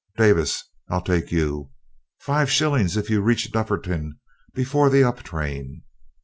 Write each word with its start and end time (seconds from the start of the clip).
Davis, 0.17 0.63
I'll 0.89 1.03
take 1.03 1.31
you. 1.31 1.69
Five 2.17 2.49
shillings 2.49 2.97
if 2.97 3.11
you 3.11 3.21
reach 3.21 3.51
Dufferton 3.51 4.13
before 4.51 4.89
the 4.89 5.03
up 5.03 5.21
train. 5.21 5.83